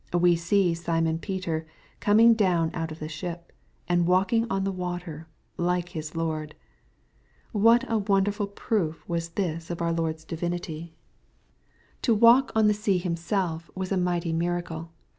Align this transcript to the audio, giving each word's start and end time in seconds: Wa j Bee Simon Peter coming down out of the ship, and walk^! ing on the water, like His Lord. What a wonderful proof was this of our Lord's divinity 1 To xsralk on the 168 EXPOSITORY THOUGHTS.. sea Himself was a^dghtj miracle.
Wa 0.11 0.17
j 0.17 0.33
Bee 0.35 0.73
Simon 0.73 1.19
Peter 1.19 1.67
coming 1.99 2.33
down 2.33 2.71
out 2.73 2.91
of 2.91 2.97
the 2.97 3.07
ship, 3.07 3.53
and 3.87 4.07
walk^! 4.07 4.33
ing 4.33 4.47
on 4.49 4.63
the 4.63 4.71
water, 4.71 5.27
like 5.57 5.89
His 5.89 6.15
Lord. 6.15 6.55
What 7.51 7.85
a 7.87 7.99
wonderful 7.99 8.47
proof 8.47 9.07
was 9.07 9.29
this 9.37 9.69
of 9.69 9.79
our 9.79 9.93
Lord's 9.93 10.25
divinity 10.25 10.95
1 12.01 12.01
To 12.01 12.17
xsralk 12.17 12.17
on 12.55 12.65
the 12.65 12.73
168 12.73 12.73
EXPOSITORY 12.73 12.73
THOUGHTS.. 12.73 12.83
sea 12.83 12.97
Himself 12.97 13.71
was 13.75 13.91
a^dghtj 13.91 14.33
miracle. 14.33 14.91